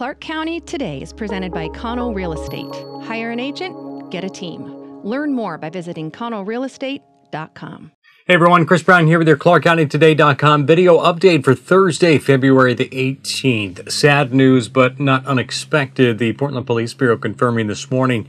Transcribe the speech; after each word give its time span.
Clark 0.00 0.20
County 0.20 0.60
Today 0.60 1.02
is 1.02 1.12
presented 1.12 1.52
by 1.52 1.68
Connell 1.68 2.14
Real 2.14 2.32
Estate. 2.32 2.74
Hire 3.02 3.32
an 3.32 3.38
agent, 3.38 4.10
get 4.10 4.24
a 4.24 4.30
team. 4.30 5.02
Learn 5.04 5.34
more 5.34 5.58
by 5.58 5.68
visiting 5.68 6.10
connellrealestate.com. 6.10 7.92
Hey 8.26 8.34
everyone, 8.34 8.64
Chris 8.64 8.82
Brown 8.82 9.06
here 9.06 9.18
with 9.18 9.28
your 9.28 9.36
ClarkCountyToday.com 9.36 10.64
video 10.64 10.96
update 11.00 11.44
for 11.44 11.54
Thursday, 11.54 12.16
February 12.16 12.72
the 12.72 12.88
18th. 12.88 13.92
Sad 13.92 14.32
news, 14.32 14.70
but 14.70 14.98
not 14.98 15.26
unexpected. 15.26 16.16
The 16.16 16.32
Portland 16.32 16.66
Police 16.66 16.94
Bureau 16.94 17.18
confirming 17.18 17.66
this 17.66 17.90
morning 17.90 18.26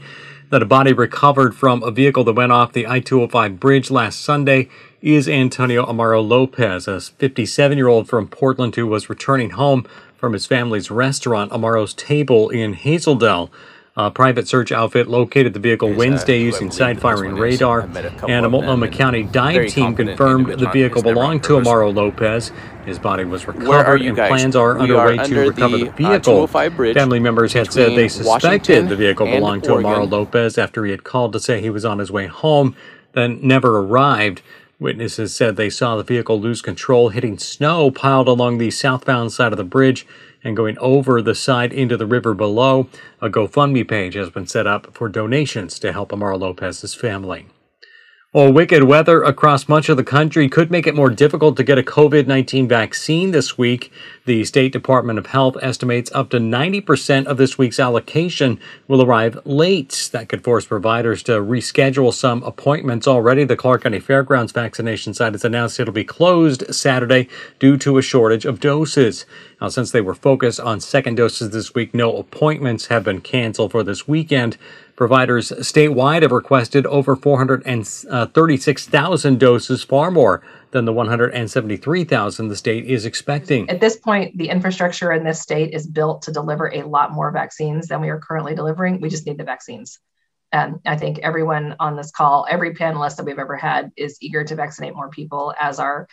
that 0.50 0.62
a 0.62 0.66
body 0.66 0.92
recovered 0.92 1.56
from 1.56 1.82
a 1.84 1.92
vehicle 1.92 2.26
that 2.26 2.34
went 2.34 2.52
off 2.52 2.74
the 2.74 2.86
I 2.86 3.00
205 3.00 3.62
bridge 3.62 3.90
last 3.90 4.20
Sunday 4.20 4.68
is 5.02 5.30
Antonio 5.30 5.86
Amaro 5.86 6.22
Lopez, 6.22 6.90
a 6.90 7.00
57 7.00 7.78
year 7.78 7.88
old 7.88 8.10
from 8.10 8.28
Portland 8.28 8.76
who 8.76 8.86
was 8.86 9.10
returning 9.10 9.52
home 9.52 9.88
from 10.22 10.34
his 10.34 10.46
family's 10.46 10.92
restaurant, 10.92 11.52
Amaro's 11.52 11.96
Table 11.96 12.50
in 12.52 12.76
Hazeldale. 12.76 13.50
A 13.98 14.10
private 14.10 14.48
search 14.48 14.72
outfit 14.72 15.10
located 15.10 15.54
the 15.54 15.60
vehicle 15.60 15.90
Here's 15.90 15.98
Wednesday 15.98 16.40
using 16.40 16.72
side 16.72 17.02
firing 17.02 17.36
radar, 17.36 17.82
and 18.30 18.46
a 18.46 18.50
Multnomah 18.50 18.88
County 18.88 19.24
dive 19.24 19.70
team 19.70 19.96
confirmed 19.96 20.60
the 20.60 20.70
vehicle 20.70 21.02
belonged 21.02 21.44
to 21.44 21.54
Amaro 21.54 21.94
Lopez. 21.94 22.52
His 22.86 23.00
body 23.00 23.26
was 23.26 23.48
recovered, 23.48 24.02
and 24.02 24.16
plans 24.16 24.56
are 24.56 24.76
we 24.76 24.82
underway 24.84 25.18
are 25.18 25.26
to 25.26 25.40
recover 25.50 25.78
the, 25.78 25.84
the 25.86 25.90
uh, 25.90 25.96
vehicle. 25.96 26.44
Uh, 26.44 26.94
Family 26.94 27.20
members 27.20 27.52
had 27.52 27.74
said 27.74 27.98
they 27.98 28.08
suspected 28.08 28.46
Washington 28.46 28.88
the 28.88 28.96
vehicle 28.96 29.26
belonged 29.26 29.64
to 29.66 29.72
Amaro 29.72 30.10
Lopez 30.10 30.58
after 30.58 30.86
he 30.86 30.92
had 30.92 31.04
called 31.04 31.34
to 31.34 31.40
say 31.40 31.60
he 31.60 31.70
was 31.70 31.84
on 31.84 32.00
his 32.00 32.12
way 32.12 32.28
home, 32.28 32.76
then 33.14 33.40
never 33.42 33.80
arrived. 33.80 34.42
Witnesses 34.82 35.36
said 35.36 35.58
they 35.58 35.70
saw 35.70 35.96
the 35.96 36.04
vehicle 36.04 36.42
lose 36.42 36.64
control, 36.64 37.10
hitting 37.10 37.38
snow 37.38 37.92
piled 37.92 38.28
along 38.28 38.58
the 38.58 38.72
southbound 38.72 39.32
side 39.32 39.54
of 39.54 39.58
the 39.58 39.64
bridge 39.64 40.08
and 40.44 40.58
going 40.58 40.76
over 40.80 41.22
the 41.22 41.36
side 41.36 41.72
into 41.72 41.96
the 41.96 42.08
river 42.08 42.34
below. 42.34 42.88
A 43.22 43.30
GoFundMe 43.30 43.88
page 43.88 44.16
has 44.16 44.32
been 44.32 44.48
set 44.48 44.66
up 44.66 44.92
for 44.96 45.08
donations 45.08 45.78
to 45.78 45.94
help 45.94 46.10
Amaro 46.10 46.40
Lopez's 46.40 46.96
family. 46.96 47.46
Well, 48.34 48.54
wicked 48.54 48.84
weather 48.84 49.24
across 49.24 49.68
much 49.68 49.90
of 49.90 49.98
the 49.98 50.06
country 50.06 50.48
could 50.48 50.72
make 50.72 50.88
it 50.88 50.96
more 50.96 51.10
difficult 51.10 51.58
to 51.58 51.66
get 51.66 51.78
a 51.78 51.84
COVID 51.84 52.28
19 52.28 52.66
vaccine 52.66 53.32
this 53.32 53.58
week. 53.58 53.92
The 54.24 54.46
State 54.46 54.72
Department 54.72 55.20
of 55.20 55.26
Health 55.26 55.58
estimates 55.62 56.10
up 56.14 56.30
to 56.30 56.38
90% 56.38 57.26
of 57.26 57.36
this 57.36 57.58
week's 57.58 57.78
allocation 57.78 58.58
will 58.88 59.04
arrive 59.04 59.38
late. 59.44 60.10
That 60.14 60.30
could 60.30 60.46
force 60.46 60.66
providers 60.66 61.24
to 61.24 61.42
reschedule 61.42 62.14
some 62.14 62.42
appointments 62.44 63.06
already. 63.06 63.44
The 63.44 63.58
Clark 63.58 63.84
County 63.84 64.00
Fairgrounds 64.00 64.54
vaccination 64.54 65.14
site 65.14 65.34
has 65.34 65.44
announced 65.44 65.78
it'll 65.82 65.94
be 65.94 66.06
closed 66.06 66.74
Saturday 66.74 67.28
due 67.60 67.76
to 67.80 67.98
a 67.98 68.02
shortage 68.02 68.46
of 68.46 68.62
doses. 68.62 69.26
Now, 69.60 69.68
since 69.68 69.92
they 69.92 70.00
were 70.00 70.16
focused 70.16 70.62
on 70.62 70.80
second 70.80 71.16
doses 71.16 71.50
this 71.50 71.76
week, 71.76 71.94
no 71.94 72.16
appointments 72.16 72.88
have 72.88 73.04
been 73.04 73.20
canceled 73.20 73.74
for 73.74 73.84
this 73.84 74.08
weekend. 74.08 74.58
Providers 75.02 75.50
statewide 75.50 76.22
have 76.22 76.32
requested 76.32 76.86
over 76.86 77.16
436,000 77.16 79.40
doses, 79.40 79.84
far 79.84 80.12
more 80.12 80.44
than 80.70 80.86
the 80.86 80.94
173,000 80.94 82.48
the 82.48 82.56
state 82.56 82.86
is 82.86 83.04
expecting. 83.04 83.68
At 83.68 83.82
this 83.82 83.98
point, 83.98 84.38
the 84.38 84.50
infrastructure 84.50 85.12
in 85.12 85.24
this 85.24 85.42
state 85.42 85.74
is 85.74 85.88
built 85.88 86.22
to 86.22 86.32
deliver 86.32 86.72
a 86.72 86.84
lot 86.84 87.14
more 87.14 87.32
vaccines 87.32 87.88
than 87.88 88.00
we 88.00 88.10
are 88.10 88.20
currently 88.20 88.54
delivering. 88.54 89.02
We 89.02 89.10
just 89.10 89.26
need 89.26 89.40
the 89.40 89.44
vaccines. 89.44 89.98
And 90.52 90.76
I 90.86 90.98
think 90.98 91.18
everyone 91.18 91.76
on 91.80 91.96
this 91.96 92.12
call, 92.12 92.46
every 92.48 92.76
panelist 92.76 93.16
that 93.16 93.26
we've 93.26 93.40
ever 93.40 93.58
had, 93.58 93.92
is 93.98 94.20
eager 94.22 94.44
to 94.44 94.54
vaccinate 94.54 94.94
more 94.94 95.10
people, 95.10 95.52
as 95.60 95.80
are 95.80 96.08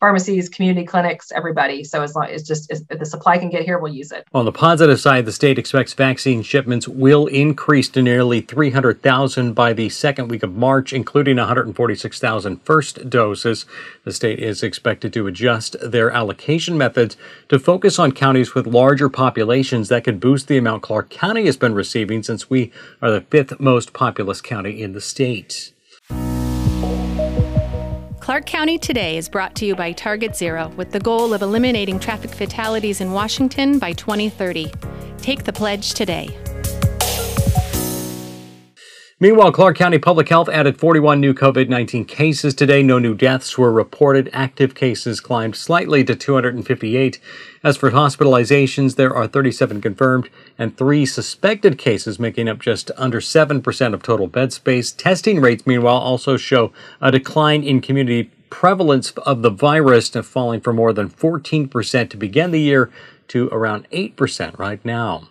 pharmacies, 0.00 0.48
community 0.48 0.86
clinics, 0.86 1.32
everybody. 1.32 1.84
So 1.84 2.02
as 2.02 2.14
long 2.14 2.26
as 2.26 2.42
just 2.42 2.70
as, 2.70 2.84
the 2.84 3.06
supply 3.06 3.38
can 3.38 3.48
get 3.50 3.62
here, 3.62 3.78
we'll 3.78 3.94
use 3.94 4.12
it. 4.12 4.26
On 4.34 4.44
the 4.44 4.52
positive 4.52 5.00
side, 5.00 5.24
the 5.24 5.32
state 5.32 5.58
expects 5.58 5.94
vaccine 5.94 6.42
shipments 6.42 6.86
will 6.86 7.26
increase 7.26 7.88
to 7.90 8.02
nearly 8.02 8.40
300,000 8.40 9.54
by 9.54 9.72
the 9.72 9.88
second 9.88 10.28
week 10.28 10.42
of 10.42 10.54
March, 10.54 10.92
including 10.92 11.36
146,000 11.36 12.62
first 12.64 13.08
doses. 13.08 13.66
The 14.04 14.12
state 14.12 14.40
is 14.40 14.62
expected 14.62 15.12
to 15.14 15.26
adjust 15.26 15.76
their 15.82 16.10
allocation 16.10 16.76
methods 16.76 17.16
to 17.48 17.58
focus 17.58 17.98
on 17.98 18.12
counties 18.12 18.54
with 18.54 18.66
larger 18.66 19.08
populations 19.08 19.88
that 19.88 20.04
could 20.04 20.20
boost 20.20 20.48
the 20.48 20.58
amount 20.58 20.82
Clark 20.82 21.10
County 21.10 21.46
has 21.46 21.56
been 21.56 21.74
receiving 21.74 22.22
since 22.22 22.50
we 22.50 22.72
are 23.00 23.10
the 23.10 23.22
fifth 23.22 23.58
most 23.60 23.92
populous 23.92 24.40
county 24.40 24.82
in 24.82 24.92
the 24.92 25.00
state. 25.00 25.73
Clark 28.24 28.46
County 28.46 28.78
Today 28.78 29.18
is 29.18 29.28
brought 29.28 29.54
to 29.56 29.66
you 29.66 29.76
by 29.76 29.92
Target 29.92 30.34
Zero 30.34 30.68
with 30.78 30.92
the 30.92 30.98
goal 30.98 31.34
of 31.34 31.42
eliminating 31.42 32.00
traffic 32.00 32.30
fatalities 32.30 33.02
in 33.02 33.12
Washington 33.12 33.78
by 33.78 33.92
2030. 33.92 34.72
Take 35.18 35.44
the 35.44 35.52
pledge 35.52 35.92
today. 35.92 36.34
Meanwhile, 39.20 39.52
Clark 39.52 39.76
County 39.76 39.98
Public 39.98 40.28
Health 40.28 40.48
added 40.48 40.76
41 40.76 41.20
new 41.20 41.34
COVID 41.34 41.68
19 41.68 42.04
cases 42.04 42.52
today. 42.52 42.82
No 42.82 42.98
new 42.98 43.14
deaths 43.14 43.56
were 43.56 43.72
reported. 43.72 44.28
Active 44.32 44.74
cases 44.74 45.20
climbed 45.20 45.54
slightly 45.54 46.02
to 46.02 46.16
258. 46.16 47.20
As 47.62 47.76
for 47.76 47.92
hospitalizations, 47.92 48.96
there 48.96 49.14
are 49.14 49.28
37 49.28 49.80
confirmed 49.80 50.28
and 50.58 50.76
three 50.76 51.06
suspected 51.06 51.78
cases, 51.78 52.18
making 52.18 52.48
up 52.48 52.58
just 52.58 52.90
under 52.96 53.20
7% 53.20 53.94
of 53.94 54.02
total 54.02 54.26
bed 54.26 54.52
space. 54.52 54.90
Testing 54.90 55.40
rates, 55.40 55.64
meanwhile, 55.64 55.98
also 55.98 56.36
show 56.36 56.72
a 57.00 57.12
decline 57.12 57.62
in 57.62 57.80
community 57.80 58.32
prevalence 58.50 59.12
of 59.12 59.42
the 59.42 59.50
virus, 59.50 60.08
falling 60.08 60.60
from 60.60 60.74
more 60.74 60.92
than 60.92 61.08
14% 61.08 62.10
to 62.10 62.16
begin 62.16 62.50
the 62.50 62.60
year 62.60 62.90
to 63.28 63.48
around 63.52 63.88
8% 63.92 64.58
right 64.58 64.84
now. 64.84 65.28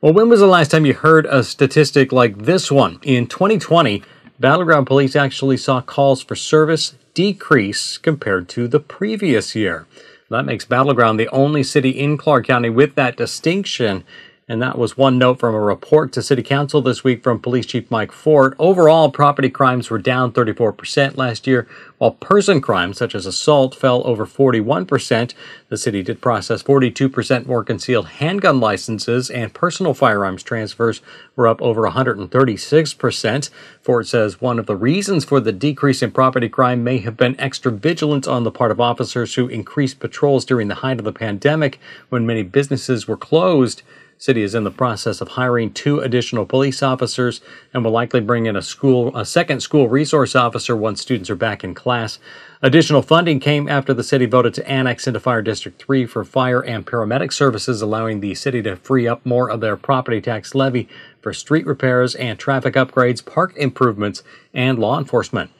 Well, 0.00 0.12
when 0.12 0.28
was 0.28 0.38
the 0.38 0.46
last 0.46 0.70
time 0.70 0.86
you 0.86 0.94
heard 0.94 1.26
a 1.26 1.42
statistic 1.42 2.12
like 2.12 2.38
this 2.38 2.70
one? 2.70 3.00
In 3.02 3.26
2020, 3.26 4.04
Battle 4.38 4.64
Ground 4.64 4.86
Police 4.86 5.16
actually 5.16 5.56
saw 5.56 5.80
calls 5.80 6.22
for 6.22 6.36
service 6.36 6.94
decrease 7.14 7.98
compared 7.98 8.48
to 8.50 8.68
the 8.68 8.78
previous 8.78 9.56
year. 9.56 9.88
That 10.30 10.44
makes 10.44 10.64
Battle 10.64 10.94
Ground 10.94 11.18
the 11.18 11.26
only 11.30 11.64
city 11.64 11.90
in 11.90 12.16
Clark 12.16 12.46
County 12.46 12.70
with 12.70 12.94
that 12.94 13.16
distinction. 13.16 14.04
And 14.50 14.62
that 14.62 14.78
was 14.78 14.96
one 14.96 15.18
note 15.18 15.38
from 15.38 15.54
a 15.54 15.60
report 15.60 16.10
to 16.12 16.22
City 16.22 16.42
Council 16.42 16.80
this 16.80 17.04
week 17.04 17.22
from 17.22 17.38
Police 17.38 17.66
Chief 17.66 17.90
Mike 17.90 18.12
Ford. 18.12 18.54
Overall, 18.58 19.10
property 19.10 19.50
crimes 19.50 19.90
were 19.90 19.98
down 19.98 20.32
34% 20.32 21.18
last 21.18 21.46
year, 21.46 21.68
while 21.98 22.12
person 22.12 22.62
crimes, 22.62 22.96
such 22.96 23.14
as 23.14 23.26
assault, 23.26 23.74
fell 23.74 24.02
over 24.06 24.24
41%. 24.24 25.34
The 25.68 25.76
city 25.76 26.02
did 26.02 26.22
process 26.22 26.62
42% 26.62 27.44
more 27.44 27.62
concealed 27.62 28.08
handgun 28.08 28.58
licenses, 28.58 29.28
and 29.28 29.52
personal 29.52 29.92
firearms 29.92 30.42
transfers 30.42 31.02
were 31.36 31.46
up 31.46 31.60
over 31.60 31.82
136%. 31.82 33.50
Ford 33.82 34.06
says 34.06 34.40
one 34.40 34.58
of 34.58 34.64
the 34.64 34.76
reasons 34.76 35.26
for 35.26 35.40
the 35.40 35.52
decrease 35.52 36.02
in 36.02 36.10
property 36.10 36.48
crime 36.48 36.82
may 36.82 36.98
have 36.98 37.18
been 37.18 37.38
extra 37.38 37.70
vigilance 37.70 38.26
on 38.26 38.44
the 38.44 38.50
part 38.50 38.70
of 38.70 38.80
officers 38.80 39.34
who 39.34 39.46
increased 39.48 40.00
patrols 40.00 40.46
during 40.46 40.68
the 40.68 40.76
height 40.76 40.98
of 40.98 41.04
the 41.04 41.12
pandemic 41.12 41.78
when 42.08 42.24
many 42.24 42.42
businesses 42.42 43.06
were 43.06 43.18
closed. 43.18 43.82
City 44.20 44.42
is 44.42 44.52
in 44.52 44.64
the 44.64 44.70
process 44.72 45.20
of 45.20 45.28
hiring 45.28 45.72
two 45.72 46.00
additional 46.00 46.44
police 46.44 46.82
officers 46.82 47.40
and 47.72 47.84
will 47.84 47.92
likely 47.92 48.20
bring 48.20 48.46
in 48.46 48.56
a 48.56 48.62
school 48.62 49.16
a 49.16 49.24
second 49.24 49.60
school 49.60 49.88
resource 49.88 50.34
officer 50.34 50.76
once 50.76 51.00
students 51.00 51.30
are 51.30 51.36
back 51.36 51.62
in 51.62 51.72
class. 51.72 52.18
Additional 52.60 53.00
funding 53.00 53.38
came 53.38 53.68
after 53.68 53.94
the 53.94 54.02
city 54.02 54.26
voted 54.26 54.54
to 54.54 54.68
annex 54.68 55.06
into 55.06 55.20
Fire 55.20 55.40
District 55.40 55.80
3 55.80 56.04
for 56.06 56.24
fire 56.24 56.64
and 56.64 56.84
paramedic 56.84 57.32
services, 57.32 57.80
allowing 57.80 58.18
the 58.18 58.34
city 58.34 58.60
to 58.62 58.74
free 58.74 59.06
up 59.06 59.24
more 59.24 59.48
of 59.48 59.60
their 59.60 59.76
property 59.76 60.20
tax 60.20 60.52
levy 60.52 60.88
for 61.22 61.32
street 61.32 61.64
repairs 61.64 62.16
and 62.16 62.40
traffic 62.40 62.74
upgrades, 62.74 63.24
park 63.24 63.56
improvements, 63.56 64.24
and 64.52 64.80
law 64.80 64.98
enforcement. 64.98 65.52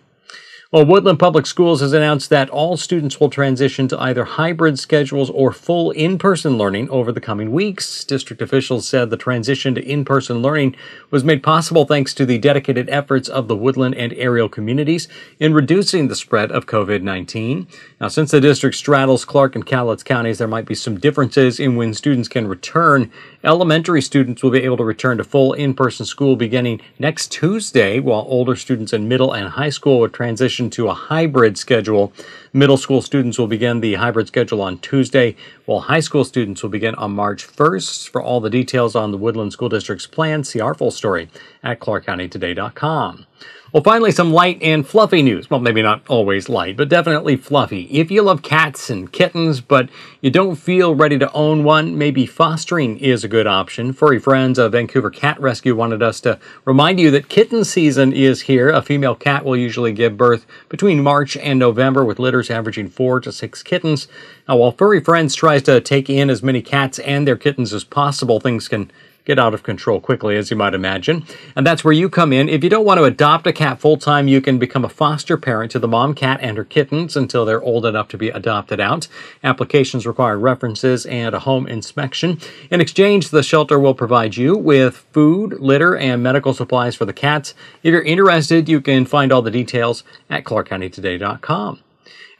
Well, 0.70 0.85
Woodland 0.85 1.19
Public 1.19 1.47
Schools 1.47 1.81
has 1.81 1.94
announced 1.94 2.29
that 2.29 2.50
all 2.50 2.76
students 2.76 3.19
will 3.19 3.31
transition 3.31 3.88
to 3.88 3.99
either 3.99 4.26
hybrid 4.26 4.79
schedules 4.79 5.31
or 5.31 5.50
full 5.50 5.93
in 5.93 6.19
person 6.19 6.59
learning 6.59 6.91
over 6.91 7.11
the 7.11 7.23
coming 7.23 7.53
weeks. 7.53 8.05
District 8.05 8.43
officials 8.43 8.87
said 8.87 9.09
the 9.09 9.17
transition 9.17 9.75
to 9.76 9.82
in 9.82 10.05
person 10.05 10.43
learning 10.43 10.76
was 11.11 11.25
made 11.25 11.43
possible 11.43 11.87
thanks 11.87 12.12
to 12.12 12.26
the 12.26 12.37
dedicated 12.37 12.87
efforts 12.91 13.31
of 13.31 13.49
the 13.49 13.56
Woodland 13.56 13.94
and 13.94 14.12
Ariel 14.12 14.50
communities 14.50 15.09
in 15.41 15.55
reducing 15.55 16.09
the 16.09 16.15
spread 16.15 16.53
of 16.53 16.67
COVID 16.67 17.00
19. 17.00 17.67
Now, 17.99 18.09
since 18.09 18.31
the 18.31 18.38
district 18.38 18.76
straddles 18.76 19.25
Clark 19.25 19.55
and 19.55 19.65
Cowlitz 19.65 20.05
counties, 20.05 20.37
there 20.37 20.47
might 20.47 20.67
be 20.67 20.75
some 20.75 21.00
differences 21.00 21.59
in 21.59 21.76
when 21.76 21.94
students 21.94 22.29
can 22.29 22.47
return. 22.47 23.11
Elementary 23.43 24.03
students 24.03 24.43
will 24.43 24.50
be 24.50 24.65
able 24.65 24.76
to 24.76 24.85
return 24.85 25.17
to 25.17 25.25
full 25.25 25.55
in 25.55 25.73
person 25.73 26.05
school 26.05 26.37
beginning 26.37 26.82
next 26.99 27.32
Tuesday, 27.32 28.00
while 28.00 28.26
older 28.29 28.55
students 28.55 28.93
in 28.93 29.09
middle 29.09 29.32
and 29.32 29.49
high 29.49 29.70
school 29.70 30.00
will 30.00 30.11
transition 30.11 30.57
transition 30.58 30.70
to 30.70 30.88
a 30.88 30.94
hybrid 30.94 31.56
schedule. 31.56 32.12
Middle 32.52 32.76
school 32.76 33.00
students 33.00 33.38
will 33.38 33.46
begin 33.46 33.81
the 33.81 33.94
hybrid 33.94 34.26
schedule 34.26 34.60
on 34.60 34.78
Tuesday, 34.78 35.37
while 35.66 35.81
high 35.81 36.00
school 36.00 36.25
students 36.25 36.62
will 36.62 36.70
begin 36.70 36.94
on 36.96 37.12
March 37.12 37.46
1st. 37.46 38.08
For 38.08 38.20
all 38.20 38.40
the 38.40 38.50
details 38.50 38.96
on 38.96 39.12
the 39.12 39.19
Woodland 39.19 39.52
School 39.52 39.69
District's 39.69 40.08
plan, 40.08 40.43
see 40.43 40.60
our 40.60 40.75
full 40.75 40.90
story 40.90 41.28
at 41.62 41.78
clarkcountytoday.com. 41.78 43.26
Well, 43.70 43.82
finally, 43.82 44.12
some 44.12 44.32
light 44.32 44.62
and 44.62 44.87
fluffy 44.87 45.20
news. 45.20 45.50
Well, 45.50 45.61
maybe 45.61 45.82
not 45.82 46.00
always 46.08 46.49
light, 46.49 46.79
but 46.79 46.88
definitely 46.88 47.37
fluffy. 47.37 47.82
If 47.90 48.11
you 48.11 48.23
love 48.23 48.40
cats 48.40 48.88
and 48.88 49.12
kittens, 49.12 49.61
but 49.61 49.90
you 50.23 50.31
don't 50.31 50.56
feel 50.56 50.94
ready 50.94 51.19
to 51.19 51.31
own 51.32 51.64
one, 51.64 51.99
maybe 51.99 52.25
fostering 52.25 52.96
is 52.96 53.25
a 53.25 53.29
good 53.29 53.46
option. 53.46 53.93
Furry 53.93 54.19
Friends 54.19 54.58
of 54.58 54.73
Vancouver 54.73 55.11
Cat 55.11 55.38
Rescue 55.38 55.76
wanted 55.76 56.02
us 56.02 56.19
to 56.23 56.38
remind 56.64 56.99
you 56.99 57.11
that 57.11 57.29
kitten 57.29 57.62
season 57.62 58.11
is 58.14 58.40
here. 58.40 58.70
A 58.70 58.81
female 58.81 59.14
cat 59.14 59.44
will 59.44 59.56
usually 59.56 59.93
give 59.93 60.17
birth 60.17 60.46
between 60.70 61.02
March 61.02 61.37
and 61.37 61.58
November, 61.58 62.06
with 62.06 62.19
litters 62.19 62.50
averaging 62.50 62.88
four 62.88 63.20
to 63.20 63.31
six 63.31 63.62
kittens. 63.62 64.08
Now, 64.49 64.56
while 64.56 64.73
Furry 64.73 65.00
Friends 65.00 65.34
tries 65.34 65.62
to 65.64 65.82
take 65.82 66.08
in 66.08 66.31
as 66.31 66.43
many 66.43 66.62
cats 66.62 66.99
and 67.00 67.29
their 67.29 67.37
kittens 67.37 67.75
as 67.75 67.84
possible, 67.84 68.41
things 68.41 68.67
can 68.67 68.91
get 69.28 69.38
out 69.38 69.52
of 69.54 69.62
control 69.62 70.00
quickly, 70.00 70.36
as 70.36 70.50
you 70.50 70.56
might 70.56 70.75
imagine. 70.75 71.22
And 71.54 71.64
that's 71.64 71.84
where 71.84 71.92
you 71.92 72.08
come 72.08 72.32
in. 72.32 72.48
If 72.48 72.64
you 72.64 72.70
don't 72.70 72.86
want 72.86 72.98
to 72.98 73.04
adopt 73.04 73.46
a 73.46 73.52
cat 73.52 73.78
full 73.78 73.98
time, 73.98 74.26
you 74.26 74.40
can 74.40 74.58
become 74.58 74.86
a 74.86 74.88
foster 74.88 75.36
parent 75.36 75.70
to 75.72 75.78
the 75.78 75.86
mom 75.86 76.14
cat 76.14 76.40
and 76.42 76.56
her 76.56 76.64
kittens 76.64 77.14
until 77.14 77.44
they're 77.44 77.62
old 77.62 77.84
enough 77.84 78.08
to 78.08 78.19
be 78.19 78.30
adopted 78.30 78.80
out. 78.80 79.06
Applications 79.44 80.06
require 80.06 80.38
references 80.38 81.04
and 81.06 81.34
a 81.34 81.40
home 81.40 81.66
inspection. 81.66 82.40
In 82.70 82.80
exchange, 82.80 83.28
the 83.28 83.42
shelter 83.42 83.78
will 83.78 83.94
provide 83.94 84.36
you 84.36 84.56
with 84.56 85.06
food, 85.12 85.60
litter, 85.60 85.94
and 85.94 86.22
medical 86.22 86.54
supplies 86.54 86.96
for 86.96 87.04
the 87.04 87.12
cats. 87.12 87.54
If 87.82 87.92
you're 87.92 88.02
interested, 88.02 88.66
you 88.66 88.81
can 88.81 89.04
find 89.04 89.31
all 89.31 89.42
the 89.42 89.50
details 89.50 90.04
at 90.31 90.44
clarkcountytoday.com. 90.44 91.81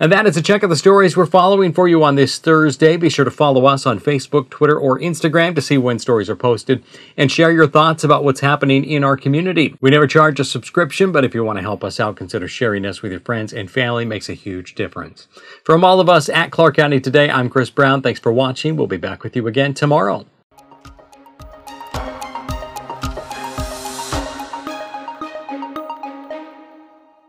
And 0.01 0.13
that 0.13 0.27
is 0.27 0.37
a 0.37 0.43
check 0.43 0.63
of 0.63 0.71
the 0.71 0.77
stories 0.77 1.17
we're 1.17 1.27
following 1.27 1.73
for 1.73 1.89
you 1.89 2.05
on 2.05 2.15
this 2.15 2.39
Thursday. 2.39 2.97
Be 2.97 3.09
sure 3.09 3.25
to 3.25 3.33
follow 3.33 3.67
us 3.67 3.85
on 3.85 3.99
Facebook, 3.99 4.49
Twitter, 4.49 4.79
or 4.79 5.01
Instagram 5.01 5.57
to 5.57 5.61
see 5.61 5.77
when 5.77 5.99
stories 5.99 6.31
are 6.31 6.37
posted 6.37 6.85
and 7.17 7.33
share 7.33 7.51
your 7.51 7.67
thoughts 7.67 8.05
about 8.05 8.23
what's 8.23 8.39
happening 8.39 8.85
in 8.85 9.03
our 9.03 9.17
community. 9.17 9.75
We 9.81 9.91
never 9.91 10.07
charge 10.07 10.39
a 10.39 10.45
subscription, 10.45 11.11
but 11.11 11.25
if 11.25 11.35
you 11.35 11.43
want 11.43 11.57
to 11.59 11.63
help 11.63 11.83
us 11.83 11.99
out, 11.99 12.15
consider 12.15 12.47
sharing 12.47 12.87
us 12.87 13.03
with 13.03 13.11
your 13.11 13.21
friends 13.23 13.53
and 13.53 13.69
family. 13.69 14.05
It 14.05 14.07
makes 14.07 14.29
a 14.29 14.35
huge 14.35 14.77
difference. 14.77 15.27
From 15.65 15.83
all 15.83 15.99
of 15.99 16.09
us 16.09 16.29
at 16.29 16.53
Clark 16.53 16.77
County 16.77 17.01
Today, 17.01 17.29
I'm 17.29 17.51
Chris 17.51 17.71
Brown. 17.71 18.01
Thanks 18.01 18.21
for 18.21 18.31
watching. 18.31 18.77
We'll 18.77 18.87
be 18.87 18.99
back 18.99 19.25
with 19.25 19.35
you 19.35 19.49
again 19.49 19.75
tomorrow. 19.75 20.27